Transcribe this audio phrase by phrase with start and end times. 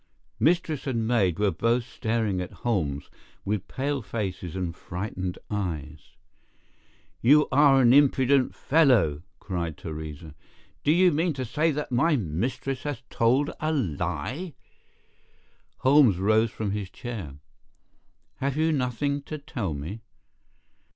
[0.39, 3.07] Mistress and maid were both staring at Holmes
[3.45, 6.15] with pale faces and frightened eyes.
[7.21, 10.33] "You are an impudent fellow!" cried Theresa.
[10.83, 14.55] "Do you mean to say that my mistress has told a lie?"
[15.77, 17.35] Holmes rose from his chair.
[18.37, 20.01] "Have you nothing to tell me?"